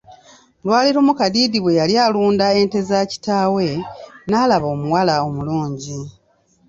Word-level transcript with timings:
Lwali 0.63 0.89
lumu 0.95 1.13
Kadiidi 1.19 1.57
bwe 1.61 1.77
yali 1.79 1.93
ng'alunda 1.97 2.45
ente 2.61 2.79
z'akitaawe, 2.89 3.65
n'alaba 4.29 4.67
omuwala 4.75 5.13
omulungi. 5.27 5.97